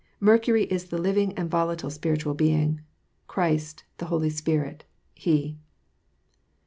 [0.19, 2.81] Mercury is the living and volatile, spiritual being,—
[3.27, 4.83] Christ, the Holy Spirit,
[5.25, 5.59] Be.